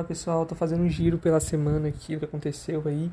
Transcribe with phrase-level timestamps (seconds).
[0.00, 3.12] Fala pessoal, tô fazendo um giro pela semana aqui, o que aconteceu aí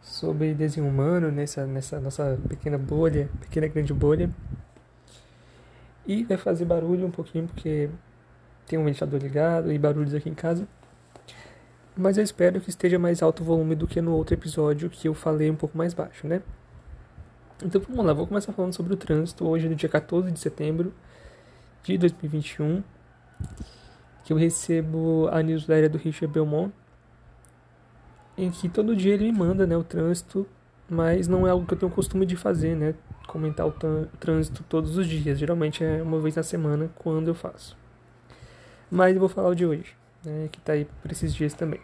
[0.00, 4.30] sobre desenho humano nessa, nessa nossa pequena bolha, pequena grande bolha.
[6.06, 7.90] E vai fazer barulho um pouquinho porque
[8.68, 10.64] tem um ventilador ligado e barulhos aqui em casa.
[11.96, 15.08] Mas eu espero que esteja mais alto o volume do que no outro episódio que
[15.08, 16.40] eu falei um pouco mais baixo, né?
[17.64, 20.94] Então vamos lá, vou começar falando sobre o trânsito hoje no dia 14 de setembro
[21.82, 22.80] de 2021
[24.24, 26.72] que eu recebo a newsletter do Richard Belmont,
[28.36, 30.46] em que todo dia ele me manda né, o trânsito,
[30.88, 32.94] mas não é algo que eu tenho costume de fazer, né?
[33.26, 33.72] Comentar o
[34.18, 37.76] trânsito todos os dias, geralmente é uma vez na semana quando eu faço.
[38.90, 41.80] Mas eu vou falar o de hoje, né, que está aí para esses dias também.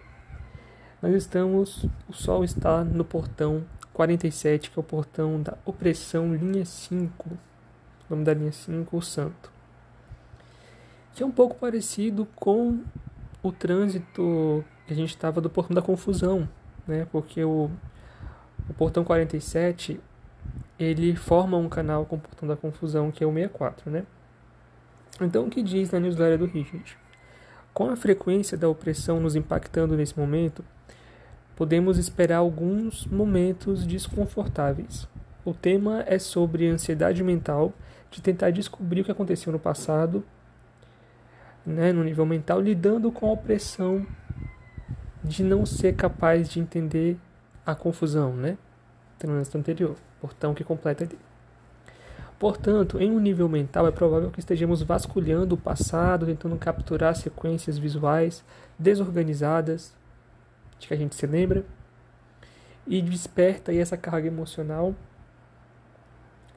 [1.01, 6.65] Nós estamos, o sol está no portão 47, que é o portão da opressão linha
[6.65, 7.39] 5, o
[8.11, 9.56] nome da linha 5, o Santo
[11.17, 12.81] que é um pouco parecido com
[13.43, 16.47] o trânsito que a gente estava do Portão da Confusão,
[16.87, 17.07] né?
[17.11, 17.71] Porque o,
[18.69, 19.99] o Portão 47
[20.79, 24.05] ele forma um canal com o Portão da Confusão, que é o 64, né?
[25.19, 26.99] Então, o que diz na newsletter do Richard?
[27.73, 30.63] Com a frequência da opressão nos impactando nesse momento,
[31.57, 35.09] podemos esperar alguns momentos desconfortáveis.
[35.47, 37.73] O tema é sobre ansiedade mental
[38.11, 40.23] de tentar descobrir o que aconteceu no passado
[41.67, 44.07] né, no nível mental, lidando com a opressão
[45.25, 47.19] de não ser capaz de entender
[47.65, 48.57] a confusão, né?
[49.19, 51.19] Trânsito anterior, portão que completa ali.
[52.39, 57.79] Portanto, em um nível mental, é provável que estejamos vasculhando o passado, tentando capturar sequências
[57.79, 58.45] visuais
[58.79, 59.93] desorganizadas,
[60.79, 61.65] de que a gente se lembra,
[62.87, 64.95] e desperta aí essa carga emocional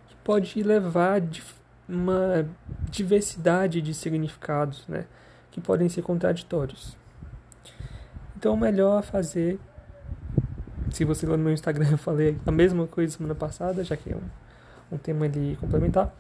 [0.10, 1.42] que pode levar de
[1.88, 2.46] uma
[2.90, 5.06] diversidade de significados, né,
[5.52, 6.98] que podem ser contraditórios.
[8.36, 9.60] Então, o melhor fazer,
[10.92, 14.12] se você lá no meu Instagram eu falei a mesma coisa semana passada, já que
[14.12, 16.14] é um, um tema ali complementar,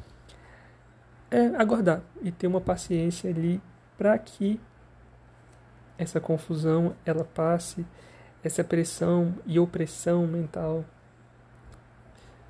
[1.31, 3.61] é aguardar e ter uma paciência ali
[3.97, 4.59] para que
[5.97, 7.85] essa confusão ela passe,
[8.43, 10.85] essa pressão e opressão mental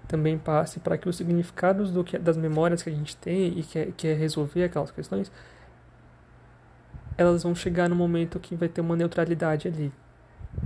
[0.10, 3.64] também passe para que os significados do que, das memórias que a gente tem e
[3.64, 5.32] quer, quer resolver aquelas questões,
[7.16, 9.94] elas vão chegar no momento que vai ter uma neutralidade ali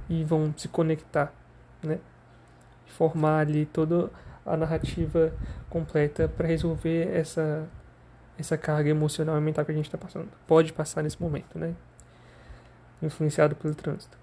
[0.09, 1.33] e vão se conectar,
[1.83, 1.99] né?
[2.87, 4.09] Formar ali toda
[4.45, 5.33] a narrativa
[5.69, 7.67] completa para resolver essa
[8.37, 10.29] essa carga emocional e mental que a gente está passando.
[10.47, 11.75] Pode passar nesse momento, né?
[13.01, 14.17] Influenciado pelo trânsito.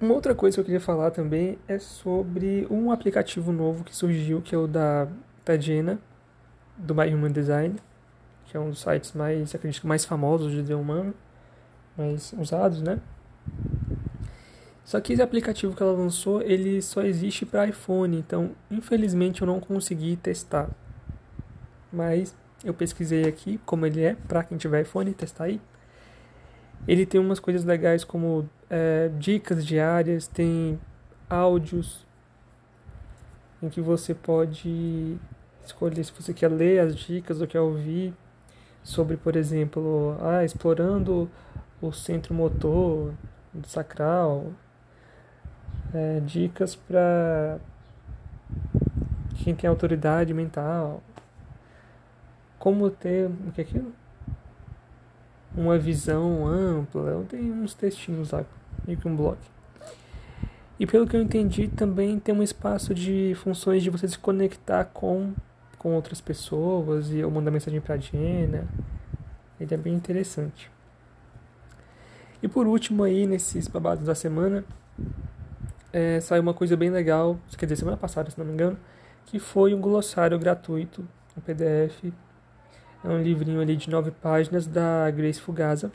[0.00, 4.42] Uma outra coisa que eu queria falar também é sobre um aplicativo novo que surgiu,
[4.42, 5.06] que é o da
[5.44, 5.98] Tadina,
[6.76, 7.76] do My Human Design,
[8.46, 11.14] que é um dos sites mais, acredito, mais famosos de desenho humano,
[11.96, 12.98] mais usados, né?
[14.84, 19.46] Só que esse aplicativo que ela lançou, ele só existe para iPhone, então infelizmente eu
[19.46, 20.68] não consegui testar.
[21.92, 25.60] Mas eu pesquisei aqui como ele é para quem tiver iPhone testar aí.
[26.86, 30.78] Ele tem umas coisas legais como é, dicas diárias, tem
[31.28, 32.06] áudios
[33.62, 35.16] em que você pode
[35.64, 38.14] escolher se você quer ler as dicas ou quer ouvir
[38.82, 41.28] sobre, por exemplo, ah, explorando
[41.82, 43.12] o centro motor
[43.64, 44.52] sacral,
[45.92, 47.58] é, dicas para
[49.42, 51.02] quem tem autoridade mental,
[52.58, 53.92] como ter o que é aquilo?
[55.56, 57.24] Uma visão ampla.
[57.28, 58.44] Tem uns textinhos lá,
[58.86, 59.38] meio que um blog.
[60.78, 64.84] E pelo que eu entendi, também tem um espaço de funções de você se conectar
[64.84, 65.32] com,
[65.78, 68.68] com outras pessoas e eu mandar mensagem para a Jenna.
[69.58, 70.70] Ele é bem interessante.
[72.42, 74.62] E por último aí, nesses babados da semana,
[75.90, 78.78] é, saiu uma coisa bem legal, quer dizer, semana passada, se não me engano,
[79.24, 82.12] que foi um glossário gratuito, um PDF
[83.06, 85.92] é um livrinho ali de nove páginas da Grace Fugasa,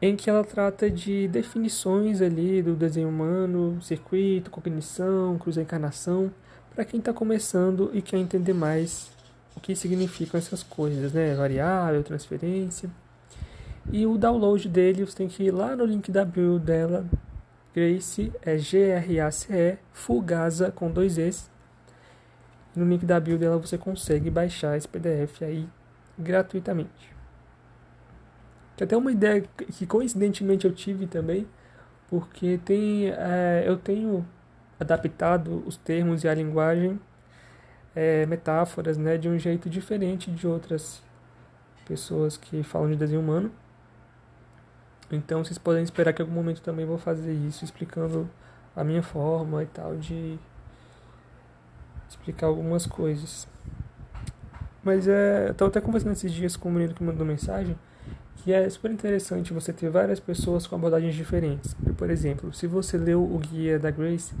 [0.00, 6.30] em que ela trata de definições ali do desenho humano, circuito, cognição, cruz encarnação,
[6.74, 9.10] para quem está começando e quer entender mais
[9.56, 11.34] o que significam essas coisas, né?
[11.34, 12.88] Variável, transferência.
[13.90, 17.06] E o download dele, você tem que ir lá no link da bio dela,
[17.74, 21.48] Grace, é G-R-A-C-E, Fugasa com dois S,
[22.78, 25.68] no link da bio dela você consegue baixar esse PDF aí
[26.18, 27.14] gratuitamente.
[28.76, 31.46] Que até uma ideia que coincidentemente eu tive também,
[32.08, 34.26] porque tem, é, eu tenho
[34.78, 37.00] adaptado os termos e a linguagem,
[37.94, 41.02] é, metáforas, né, de um jeito diferente de outras
[41.86, 43.50] pessoas que falam de desenho humano.
[45.10, 48.28] Então vocês podem esperar que em algum momento também vou fazer isso, explicando
[48.76, 50.38] a minha forma e tal de
[52.08, 53.46] explicar algumas coisas.
[54.82, 57.76] Mas é, eu tava até conversando esses dias com um menino que mandou mensagem
[58.48, 61.74] que é super interessante você ter várias pessoas com abordagens diferentes.
[61.96, 64.34] Por exemplo, se você leu o guia da Grace,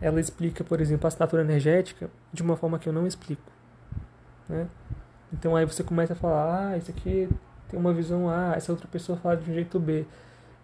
[0.00, 3.50] ela explica, por exemplo, a assinatura energética de uma forma que eu não explico.
[4.48, 4.66] Né?
[5.32, 7.28] Então aí você começa a falar, ah, isso aqui
[7.68, 10.04] tem uma visão A, essa outra pessoa fala de um jeito B.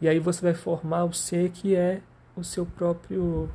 [0.01, 2.01] E aí você vai formar o C que é
[2.37, 3.49] o seu próprio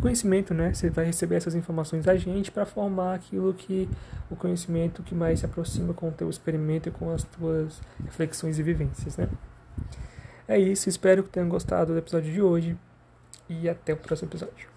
[0.00, 0.72] conhecimento, né?
[0.72, 3.88] Você vai receber essas informações da gente para formar aquilo que
[4.30, 8.58] o conhecimento que mais se aproxima com o teu experimento e com as tuas reflexões
[8.58, 9.28] e vivências, né?
[10.46, 12.76] É isso, espero que tenham gostado do episódio de hoje
[13.48, 14.73] e até o próximo episódio.